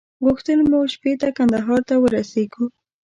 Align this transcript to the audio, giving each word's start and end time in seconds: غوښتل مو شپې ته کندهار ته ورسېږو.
غوښتل 0.25 0.59
مو 0.69 0.79
شپې 0.93 1.13
ته 1.21 1.27
کندهار 1.37 1.81
ته 1.89 1.95
ورسېږو. 1.99 2.65